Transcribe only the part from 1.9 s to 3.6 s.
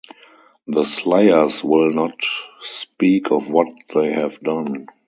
not speak of